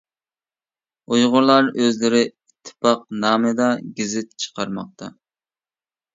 [1.11, 3.69] ئۇيغۇرلار ئۆزلىرى «ئىتتىپاق» نامىدا
[4.01, 5.13] گېزىت چىقارماقتا.